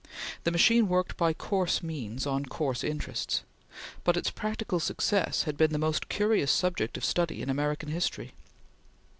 [0.45, 3.43] The machine worked by coarse means on coarse interests,
[4.03, 8.33] but its practical success had been the most curious subject of study in American history.